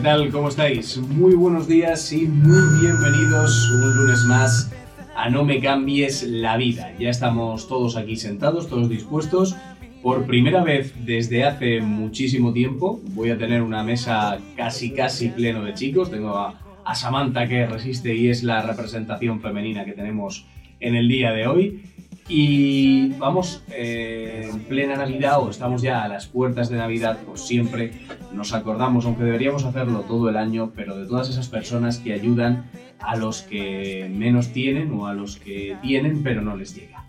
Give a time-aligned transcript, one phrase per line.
[0.00, 0.30] ¿Qué tal?
[0.30, 0.96] ¿Cómo estáis?
[0.96, 4.72] Muy buenos días y muy bienvenidos un lunes más
[5.14, 6.94] a No me cambies la vida.
[6.98, 9.56] Ya estamos todos aquí sentados, todos dispuestos.
[10.02, 15.62] Por primera vez desde hace muchísimo tiempo voy a tener una mesa casi casi pleno
[15.64, 16.10] de chicos.
[16.10, 20.46] Tengo a, Samantha que resiste y es la representación femenina que tenemos
[20.80, 21.82] en el día de hoy.
[22.26, 27.42] Y vamos eh, en plena Navidad o estamos ya a las puertas de Navidad, pues
[27.42, 27.92] siempre
[28.32, 32.64] nos acordamos, aunque deberíamos hacerlo todo el año, pero de todas esas personas que ayudan
[32.98, 37.04] a los que menos tienen o a los que tienen pero no les llega.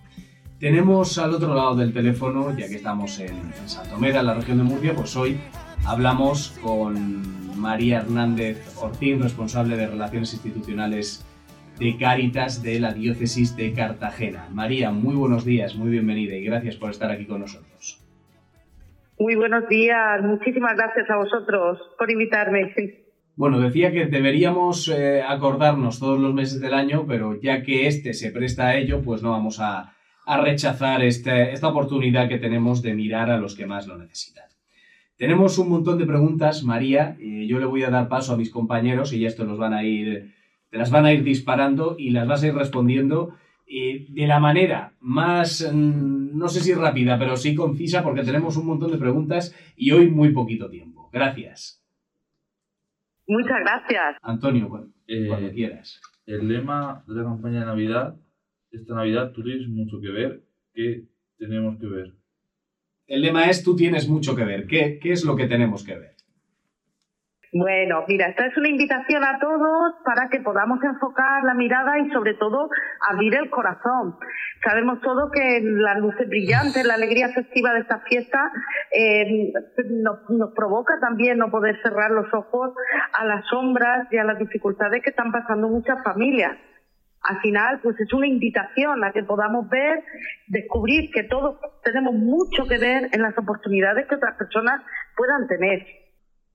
[0.59, 4.59] Tenemos al otro lado del teléfono, ya que estamos en, en Santomera, en la región
[4.59, 5.39] de Murcia, pues hoy
[5.86, 11.25] hablamos con María Hernández Ortín, responsable de Relaciones Institucionales
[11.80, 14.47] de Cáritas de la Diócesis de Cartagena.
[14.52, 18.00] María, muy buenos días, muy bienvenida y gracias por estar aquí con nosotros.
[19.22, 22.73] Muy buenos días, muchísimas gracias a vosotros por invitarme.
[23.36, 28.16] Bueno, decía que deberíamos eh, acordarnos todos los meses del año, pero ya que este
[28.16, 29.94] se presta a ello, pues no vamos a,
[30.44, 34.45] rechazar este, esta oportunidad que tenemos de mirar a los que más lo necesitan.
[35.17, 39.13] Tenemos un montón de preguntas, María, yo le voy a dar paso a mis compañeros
[39.13, 40.33] y estos los van a ir
[40.72, 43.35] te las van a ir disparando y las vas a ir respondiendo
[43.73, 48.58] eh, de la manera más, mm, no sé si rápida, pero sí concisa, porque tenemos
[48.58, 51.09] un montón de preguntas y hoy muy poquito tiempo.
[51.13, 51.81] Gracias.
[53.28, 54.17] Muchas gracias.
[54.22, 56.01] Antonio, cuando, Eh, cuando quieras.
[56.25, 58.16] El lema de la campaña de Navidad,
[58.72, 61.06] esta Navidad tú tienes mucho que ver, ¿qué
[61.38, 62.13] tenemos que ver?
[63.07, 64.67] El lema es tú tienes mucho que ver.
[64.67, 66.10] ¿Qué, qué es lo que tenemos que ver?
[67.53, 72.09] Bueno, mira, esta es una invitación a todos para que podamos enfocar la mirada y
[72.12, 72.69] sobre todo
[73.09, 74.16] abrir el corazón.
[74.63, 78.53] Sabemos todos que las luces brillantes, la alegría festiva de esta fiesta
[78.95, 79.51] eh,
[79.90, 82.73] nos, nos provoca también no poder cerrar los ojos
[83.11, 86.57] a las sombras y a las dificultades que están pasando muchas familias.
[87.23, 90.06] Al final, pues es una invitación a que podamos ver,
[90.47, 94.81] descubrir que todos tenemos mucho que ver en las oportunidades que otras personas
[95.17, 95.85] puedan tener.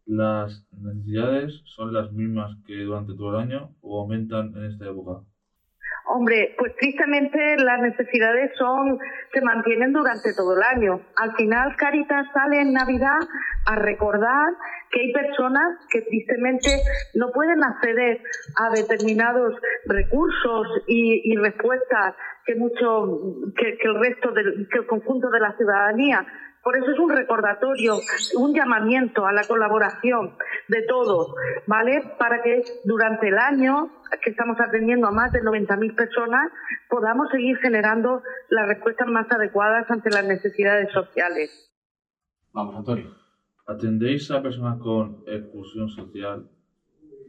[0.06, 5.26] ¿Las necesidades son las mismas que durante todo el año o aumentan en esta época?
[6.08, 8.98] Hombre, pues tristemente las necesidades son
[9.32, 11.00] se mantienen durante todo el año.
[11.16, 13.18] Al final Caritas sale en Navidad
[13.66, 14.54] a recordar
[14.92, 16.70] que hay personas que tristemente
[17.14, 18.22] no pueden acceder
[18.56, 19.54] a determinados
[19.86, 22.14] recursos y, respuestas
[22.46, 26.24] que mucho que el resto del que el conjunto de la ciudadanía
[26.66, 27.94] por eso es un recordatorio,
[28.38, 30.32] un llamamiento a la colaboración
[30.66, 31.32] de todos,
[31.68, 32.02] ¿vale?
[32.18, 33.88] Para que durante el año,
[34.20, 36.50] que estamos atendiendo a más de 90.000 personas,
[36.90, 41.72] podamos seguir generando las respuestas más adecuadas ante las necesidades sociales.
[42.52, 43.14] Vamos, Antonio.
[43.68, 46.50] ¿Atendéis a personas con exclusión social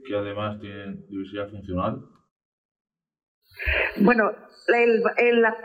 [0.04, 2.02] que además tienen diversidad funcional?
[4.02, 4.32] Bueno,
[4.68, 5.56] el, la,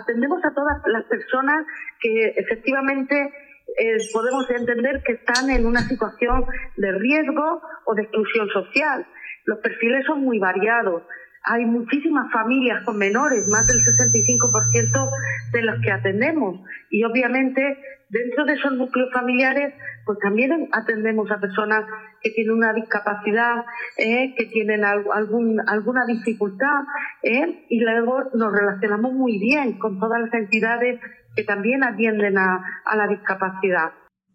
[0.00, 1.66] atendemos a todas las personas
[2.00, 3.32] que efectivamente
[3.78, 6.44] eh, podemos entender que están en una situación
[6.76, 9.06] de riesgo o de exclusión social.
[9.44, 11.02] Los perfiles son muy variados.
[11.44, 15.10] Hay muchísimas familias con menores, más del 65%
[15.52, 16.60] de los que atendemos.
[16.90, 17.78] Y obviamente
[18.10, 19.74] dentro de esos núcleos familiares,
[20.04, 21.84] pues también atendemos a personas
[22.22, 23.64] que tienen una discapacidad,
[23.96, 26.84] eh, que tienen algún, alguna dificultad,
[27.22, 31.00] eh, y luego nos relacionamos muy bien con todas las entidades
[31.36, 33.92] que también atienden a, a la discapacidad.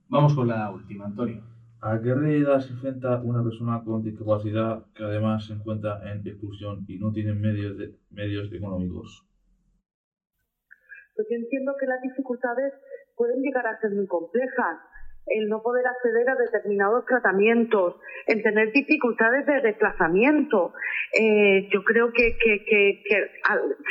[0.09, 1.41] Vamos con la última, Antonio.
[1.81, 6.85] ¿A qué realidad se enfrenta una persona con discapacidad que además se encuentra en exclusión
[6.87, 9.27] y no tiene medios, de, medios económicos?
[11.13, 12.73] Pues yo entiendo que las dificultades
[13.15, 14.79] pueden llegar a ser muy complejas.
[15.25, 17.95] El no poder acceder a determinados tratamientos,
[18.27, 20.73] el tener dificultades de desplazamiento.
[21.17, 23.31] Eh, yo creo que, que, que,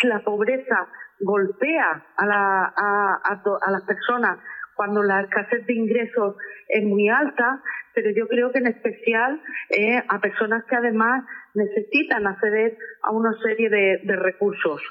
[0.09, 0.89] la pobreza
[1.21, 4.39] golpea a, la, a, a, a las personas
[4.75, 6.37] cuando la escasez de ingresos
[6.69, 7.63] es muy alta,
[7.95, 9.41] pero yo creo que en especial
[9.71, 14.83] eh, a personas que además necesitan acceder a una serie de, de recursos.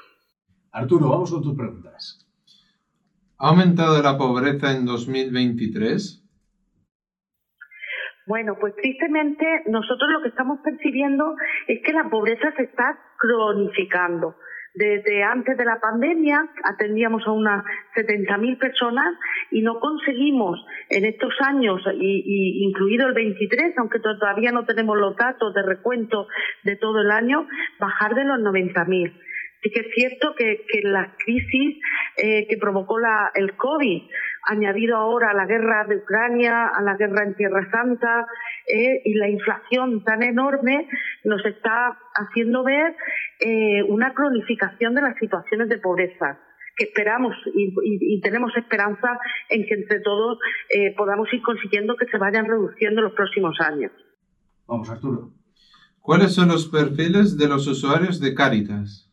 [0.72, 2.21] Arturo, vamos con tus preguntas.
[3.42, 6.22] ¿Ha aumentado la pobreza en 2023?
[8.24, 11.34] Bueno, pues tristemente nosotros lo que estamos percibiendo
[11.66, 14.36] es que la pobreza se está cronificando.
[14.74, 17.64] Desde antes de la pandemia atendíamos a unas
[17.96, 19.12] 70.000 personas
[19.50, 25.16] y no conseguimos en estos años, y, incluido el 23, aunque todavía no tenemos los
[25.16, 26.28] datos de recuento
[26.62, 27.48] de todo el año,
[27.80, 29.12] bajar de los 90.000.
[29.62, 31.78] Sí que es cierto que, que la crisis
[32.16, 32.96] eh, que provocó
[33.34, 34.02] el COVID,
[34.48, 38.26] añadido ahora a la guerra de Ucrania, a la guerra en Tierra Santa
[38.66, 40.88] eh, y la inflación tan enorme,
[41.24, 42.96] nos está haciendo ver
[43.38, 46.40] eh, una cronificación de las situaciones de pobreza
[46.74, 49.18] que esperamos y, y, tenemos esperanza
[49.50, 50.38] en que entre todos
[50.96, 53.92] podamos ir consiguiendo que se vayan reduciendo en los próximos años.
[54.66, 55.34] Vamos, Arturo.
[56.00, 59.11] ¿Cuáles son los perfiles de los usuarios de Caritas?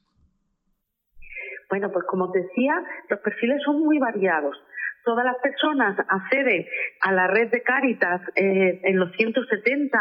[1.69, 2.73] Bueno, pues como te decía,
[3.09, 4.57] los perfiles son muy variados.
[5.05, 6.65] Todas las personas acceden
[7.01, 9.97] a la red de Cáritas eh, en los 170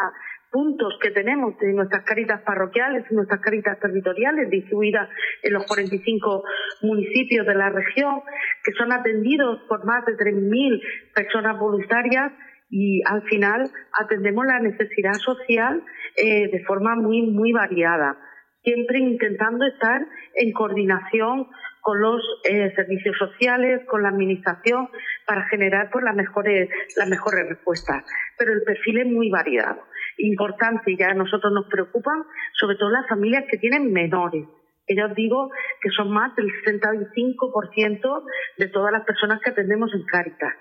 [0.50, 5.08] puntos que tenemos de nuestras caritas parroquiales y nuestras caritas territoriales distribuidas
[5.42, 6.42] en los 45
[6.82, 8.22] municipios de la región,
[8.64, 10.82] que son atendidos por más de 3.000
[11.14, 12.32] personas voluntarias
[12.70, 15.82] y al final atendemos la necesidad social
[16.16, 18.16] eh, de forma muy, muy variada
[18.62, 21.48] siempre intentando estar en coordinación
[21.80, 24.88] con los eh, servicios sociales, con la administración,
[25.26, 28.04] para generar pues, las, mejores, las mejores respuestas.
[28.36, 29.82] Pero el perfil es muy variado.
[30.18, 32.24] Importante, ya a nosotros nos preocupan,
[32.60, 34.46] sobre todo las familias que tienen menores.
[34.86, 35.50] Que ya os digo
[35.80, 38.22] que son más del 65%
[38.58, 40.54] de todas las personas que atendemos en Cáritas.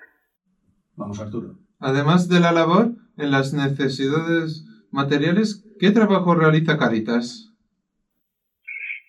[0.95, 1.55] Vamos, Arturo.
[1.79, 7.46] Además de la labor en las necesidades materiales, ¿qué trabajo realiza Cáritas?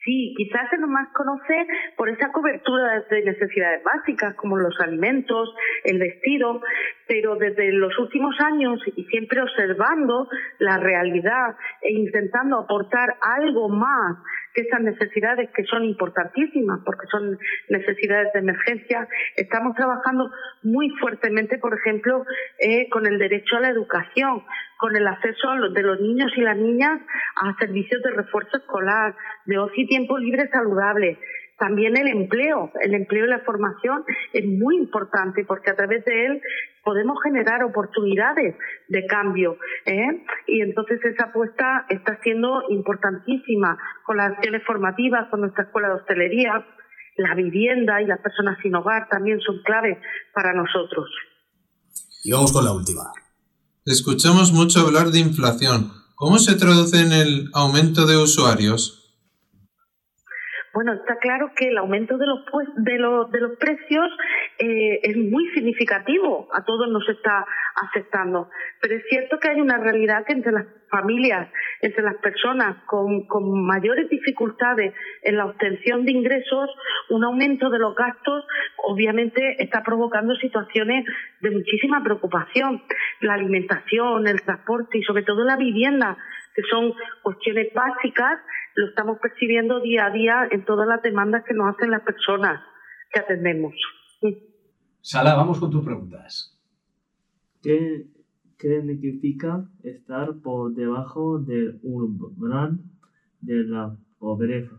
[0.09, 5.55] Sí, quizás se nos más conoce por esa cobertura de necesidades básicas como los alimentos,
[5.85, 6.63] el vestido,
[7.07, 10.27] pero desde los últimos años y siempre observando
[10.61, 14.17] la realidad e intentando aportar algo más
[14.61, 17.39] esas necesidades que son importantísimas porque son
[17.69, 20.31] necesidades de emergencia, estamos trabajando
[20.63, 22.25] muy fuertemente, por ejemplo,
[22.59, 24.43] eh, con el derecho a la educación,
[24.79, 27.01] con el acceso de los niños y las niñas
[27.37, 29.15] a servicios de refuerzo escolar,
[29.45, 31.19] de ocio y tiempo libre saludable.
[31.59, 36.27] También el empleo, el empleo y la formación es muy importante porque a través de
[36.27, 36.41] él
[36.85, 38.55] podemos generar oportunidades
[38.89, 39.59] de cambio.
[39.85, 40.25] ¿eh?
[40.47, 43.77] Y entonces esa apuesta está siendo importantísima
[44.07, 46.65] con las acciones formativas, con nuestra escuela de hostelería,
[47.17, 49.99] la vivienda y las personas sin hogar también son claves
[50.33, 51.11] para nosotros.
[52.23, 53.03] Y vamos con la última.
[53.85, 55.91] Escuchamos mucho hablar de inflación.
[56.15, 58.98] ¿Cómo se traduce en el aumento de usuarios?
[60.75, 62.41] Bueno, está claro que el aumento de los,
[62.77, 64.07] de los, de los precios
[64.59, 67.45] eh, es muy significativo, a todos nos está
[67.75, 68.51] afectando.
[68.81, 71.49] Pero es cierto que hay una realidad que entre las familias,
[71.81, 76.71] entre las personas con mayores dificultades en la obtención de ingresos,
[77.11, 78.45] un aumento de los gastos
[78.85, 81.05] obviamente está provocando situaciones
[81.41, 82.83] de muchísima preocupación.
[83.21, 86.17] La alimentación, el transporte y sobre todo la vivienda,
[86.59, 88.41] que son cuestiones básicas,
[88.75, 92.61] lo estamos percibiendo día a día en todas las demandas que nos hacen las personas
[93.13, 93.75] que atendemos.
[95.01, 96.59] Sala, vamos con tus preguntas.
[97.63, 98.07] ¿Qué,
[98.59, 102.81] significa estar por debajo del umbral
[103.41, 104.77] de la pobreza?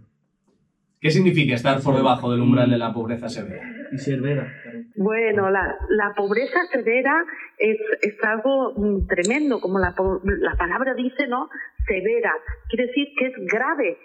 [0.99, 3.63] ¿Qué significa estar por debajo del umbral de la pobreza severa?
[3.93, 4.51] Y severa.
[4.97, 7.23] Bueno, la, la pobreza severa
[7.57, 11.49] es, es algo mm, tremendo, como la, la palabra dice, ¿no?
[11.89, 12.33] Severa.
[12.69, 13.97] Quiere decir que es grave.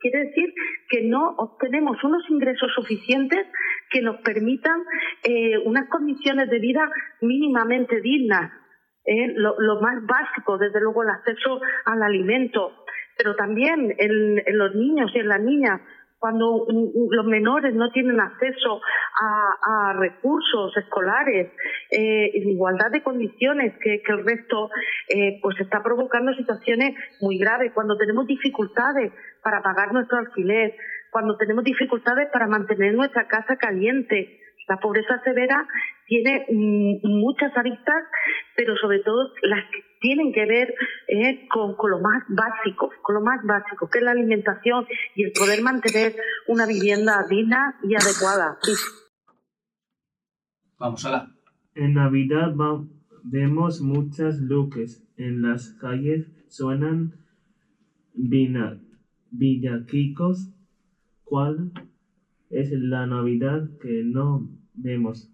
[0.00, 0.54] Quiere decir
[0.88, 3.46] que no obtenemos unos ingresos suficientes
[3.90, 4.80] que nos permitan
[5.24, 6.88] eh, unas condiciones de vida
[7.20, 8.52] mínimamente dignas.
[9.04, 9.32] ¿eh?
[9.34, 12.84] Lo, más básico, desde luego, el acceso al alimento,
[13.18, 15.80] pero también en los niños y en las niñas
[16.22, 18.80] cuando los menores no tienen acceso
[19.20, 21.50] a, recursos escolares
[21.90, 24.70] eh, en igualdad de condiciones que, el resto,
[25.08, 27.72] eh, pues está provocando situaciones muy graves.
[27.74, 29.12] Cuando tenemos dificultades
[29.42, 30.76] para pagar nuestro alquiler,
[31.10, 34.38] cuando tenemos dificultades para mantener nuestra casa caliente,
[34.68, 35.66] la pobreza severa
[36.06, 38.04] tiene mm, muchas aristas,
[38.56, 40.74] pero sobre todo las que tienen que ver
[41.08, 45.32] eh, con, lo más básico, con lo más básico, que es la alimentación y el
[45.32, 46.14] poder mantener
[46.48, 48.58] una vivienda digna y adecuada.
[50.78, 51.28] Vamos a la.
[51.74, 52.52] En Navidad
[53.22, 57.14] vemos muchas luces en las calles, suenan
[59.30, 60.52] villaquicos.
[61.24, 61.72] ¿Cuál
[62.52, 65.30] es la Navidad que no vemos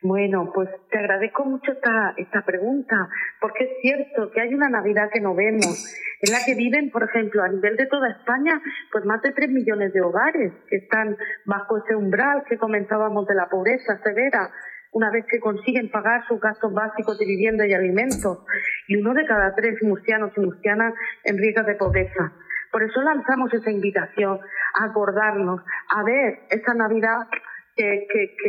[0.00, 3.08] Bueno, pues te agradezco mucho esta, pregunta,
[3.40, 7.04] porque es cierto que hay una Navidad que no vemos, en la que viven, por
[7.04, 11.16] ejemplo, a nivel de toda España, pues más de 3 millones de hogares que están
[11.44, 14.50] bajo ese umbral que comentábamos de la pobreza severa,
[14.92, 18.44] una vez que consiguen pagar sus gastos básicos de vivienda y alimentos,
[18.88, 22.32] y uno de cada tres murcianos y murcianas en riesgo de pobreza.
[22.72, 24.40] Por eso lanzamos esa invitación
[24.74, 27.28] acordarnos, a ver esa Navidad
[27.76, 28.06] que,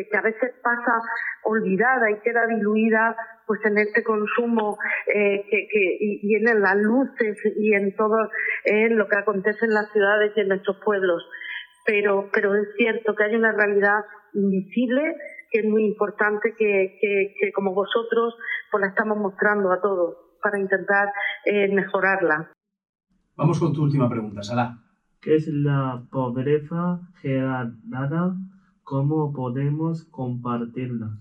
[0.10, 1.00] que, a veces pasa
[1.44, 3.16] olvidada y queda diluida
[3.48, 4.78] pues en este consumo
[5.08, 5.68] eh, que,
[6.00, 8.30] y, en las luces y en todo
[8.90, 11.24] lo que acontece en las ciudades y en nuestros pueblos.
[11.86, 15.16] Pero, pero es cierto que hay una realidad invisible
[15.52, 18.36] que es muy importante que, que, como vosotros
[18.72, 21.10] pues la estamos mostrando a todos para intentar
[21.46, 22.52] eh, mejorarla.
[23.36, 24.83] Vamos con tu última pregunta, Sala.
[25.24, 28.36] ¿Qué es la pobreza heredada?
[28.84, 31.12] ¿Cómo podemos compartirla?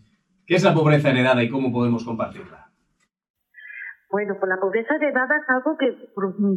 [0.44, 2.66] ¿Qué es la pobreza heredada y cómo podemos compartirla?
[4.10, 6.10] Bueno, pues la pobreza heredada es algo que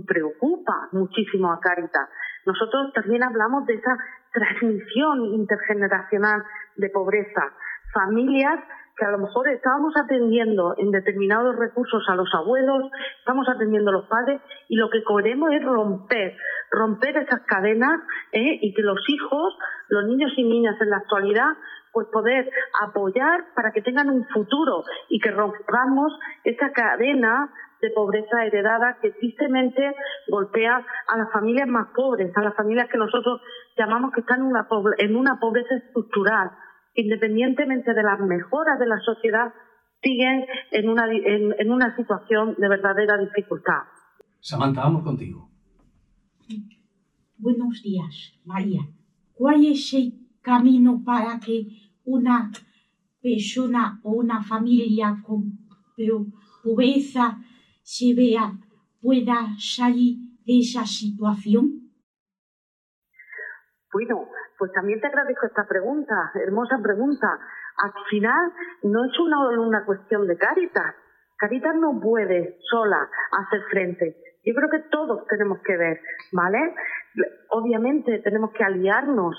[0.08, 2.10] preocupa muchísimo a Caritas.
[2.48, 3.96] Nosotros también hablamos de esa
[4.34, 6.44] transmisión intergeneracional
[6.78, 7.54] de pobreza.
[7.94, 8.60] Familias
[8.98, 13.94] que a lo mejor estábamos atendiendo en determinados recursos a los abuelos, estamos atendiendo a
[13.94, 16.38] los padres y lo que queremos es romper,
[16.72, 18.60] romper esas cadenas ¿eh?
[18.62, 19.58] y que los hijos,
[19.90, 21.54] los niños y niñas en la actualidad,
[21.92, 22.50] pues poder
[22.82, 26.12] apoyar para que tengan un futuro y que rompamos
[26.44, 27.50] esa cadena
[27.82, 29.96] de pobreza heredada que tristemente
[30.28, 33.42] golpea a las familias más pobres, a las familias que nosotros
[33.78, 34.42] llamamos que están
[34.98, 36.52] en una, pobreza estructural
[36.96, 39.54] independientemente de las mejoras de la sociedad,
[40.02, 43.84] siguen en una, en, una situación de verdadera dificultad.
[44.40, 45.50] Samantha, vamos contigo.
[47.38, 48.82] Buenos días, María.
[49.34, 51.68] ¿Cuál es el camino para que
[52.06, 52.52] una
[53.22, 55.60] persona o una familia con
[56.64, 57.40] pobreza
[57.82, 58.54] se vea
[59.02, 61.92] pueda salir de esa situación?
[63.92, 67.28] Bueno, pues también te agradezco esta pregunta, hermosa pregunta.
[67.78, 68.52] Al final
[68.84, 70.96] no es una, cuestión de Caritas.
[71.38, 74.16] Caritas no puede sola hacer frente.
[74.46, 76.00] Yo creo que todos tenemos que ver,
[76.32, 76.76] ¿vale?
[77.50, 79.36] Obviamente tenemos que aliarnos,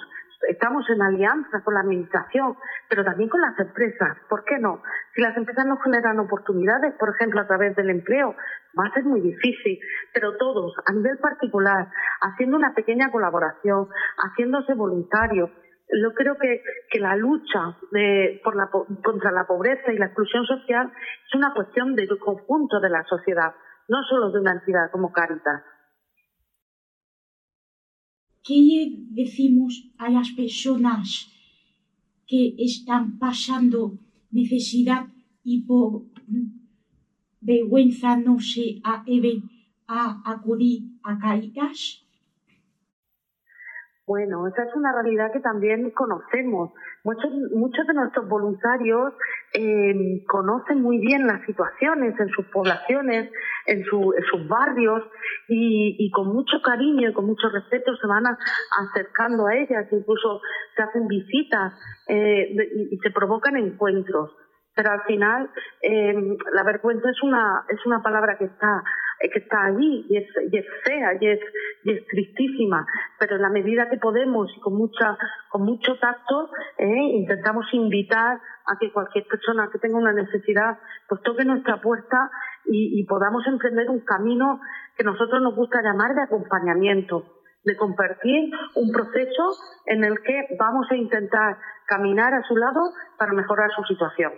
[0.48, 2.56] estamos en alianza con la administración,
[2.90, 4.18] pero también con las empresas.
[4.28, 4.82] ¿Por qué no?
[5.14, 8.34] Si las empresas nos generan oportunidades, por ejemplo, a través del empleo,
[8.78, 9.78] va a muy difícil,
[10.12, 11.88] pero todos, a nivel particular,
[12.20, 15.50] haciendo una pequeña colaboración, haciéndose voluntarios,
[16.02, 18.68] yo creo que, que la lucha de, por la,
[19.02, 20.92] contra la pobreza y la exclusión social
[21.26, 23.54] es una cuestión del conjunto de la sociedad,
[23.88, 25.62] no solo de una entidad como Caritas.
[28.42, 28.54] ¿Qué
[29.10, 31.32] decimos a las personas
[32.28, 33.92] que están pasando
[34.30, 35.06] necesidad
[35.42, 35.64] y
[37.46, 39.42] vergüenza no se atreven
[39.86, 42.02] a acudir a Caritas?
[44.06, 46.70] Bueno, esa es una realidad que también conocemos.
[47.02, 49.14] Muchos, muchos de nuestros voluntarios
[49.52, 53.32] eh, conocen muy bien las situaciones en sus poblaciones,
[53.66, 55.02] en, sus barrios
[55.48, 60.40] y, con mucho cariño y con mucho respeto se van acercando a ellas, incluso
[60.76, 61.72] se hacen visitas
[62.06, 62.54] eh,
[62.92, 64.30] y se provocan encuentros
[64.76, 66.14] pero al final eh,
[66.52, 68.84] la vergüenza es una es una palabra que está
[69.18, 71.40] que está allí y es, y es fea y es,
[71.84, 72.86] y es tristísima
[73.18, 75.16] pero en la medida que podemos y con mucha
[75.48, 80.78] con mucho tacto eh, intentamos invitar a que cualquier persona que tenga una necesidad
[81.08, 82.30] pues toque nuestra puerta
[82.66, 84.60] y, y podamos emprender un camino
[84.96, 87.24] que nosotros nos gusta llamar de acompañamiento
[87.66, 89.56] de compartir un proceso
[89.86, 94.32] en el que vamos a intentar caminar a su lado para mejorar su situación.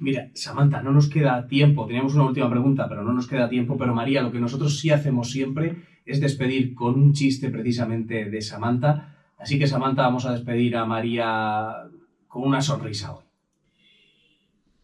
[0.00, 1.86] Mira, Samantha, no nos queda tiempo.
[1.86, 3.76] Teníamos una última pregunta, pero no nos queda tiempo.
[3.78, 8.42] Pero María, lo que nosotros sí hacemos siempre es despedir con un chiste precisamente de
[8.42, 9.14] Samantha.
[9.38, 11.88] Así que, Samantha, vamos a despedir a María
[12.28, 13.24] con una sonrisa hoy.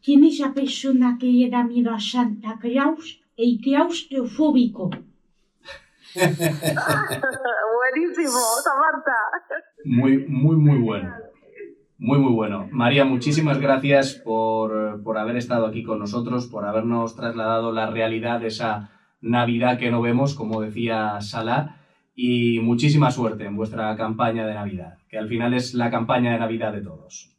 [0.02, 3.22] ¿Quién es la persona que le da miedo a Santa Claus?
[3.36, 4.90] El claustrofóbico.
[6.14, 9.16] Buenísimo, Samantha.
[9.84, 11.21] Muy, muy, muy bueno.
[12.04, 12.68] Muy, muy bueno.
[12.72, 18.40] María, muchísimas gracias por, por, haber estado aquí con nosotros, por habernos trasladado la realidad
[18.40, 18.90] de esa
[19.20, 21.76] Navidad que no vemos, como decía Salah,
[22.16, 26.40] y muchísima suerte en vuestra campaña de Navidad, que al final es la campaña de
[26.40, 27.38] Navidad de todos.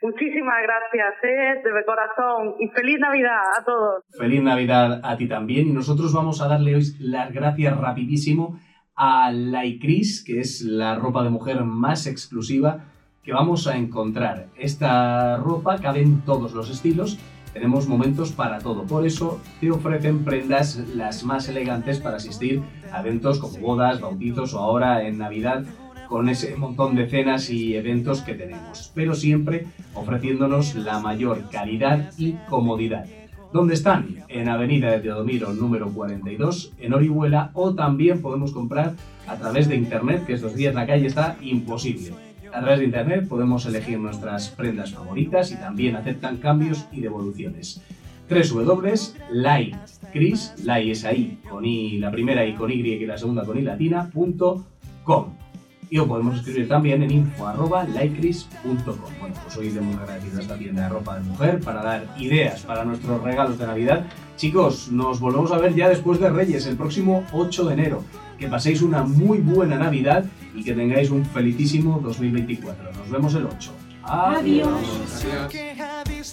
[0.00, 1.60] Muchísimas gracias, ¿eh?
[1.60, 4.04] de corazón, y feliz Navidad a todos.
[4.16, 8.60] Feliz Navidad a ti también, y nosotros vamos a darle hoy las gracias rapidísimo
[8.94, 12.91] a Laikris, que es la ropa de mujer más exclusiva
[13.22, 14.48] que vamos a encontrar.
[14.56, 17.18] Esta ropa cabe en todos los estilos,
[17.52, 18.84] tenemos momentos para todo.
[18.84, 22.62] Por eso te ofrecen prendas las más elegantes para asistir
[22.92, 25.64] a eventos como bodas, bautizos o ahora en Navidad
[26.08, 32.10] con ese montón de cenas y eventos que tenemos, pero siempre ofreciéndonos la mayor calidad
[32.18, 33.06] y comodidad.
[33.52, 34.16] ¿Dónde están?
[34.28, 38.94] En Avenida de Teodomiro número 42, en Orihuela, o también podemos comprar
[39.26, 42.31] a través de internet, que estos días la calle está imposible.
[42.52, 47.80] A través de internet podemos elegir nuestras prendas favoritas y también aceptan cambios y devoluciones.
[48.28, 49.04] www.laicris,
[50.64, 53.62] lai es ahí, con i la primera y con y y la segunda con i
[53.62, 54.66] latina, punto
[55.04, 55.42] com
[55.92, 58.96] y lo podemos escribir también en info.lycris.com.
[59.20, 62.06] Bueno, pues hoy le hemos agradecido a esta tienda de ropa de mujer para dar
[62.18, 64.06] ideas para nuestros regalos de Navidad.
[64.38, 68.02] Chicos, nos volvemos a ver ya después de Reyes, el próximo 8 de enero.
[68.38, 72.92] Que paséis una muy buena Navidad y que tengáis un felicísimo 2024.
[72.92, 73.72] Nos vemos el 8.
[74.04, 75.24] Adiós.
[75.24, 76.32] Adiós.